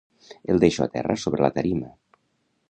[0.53, 1.93] El deixo a terra sobre la tarima.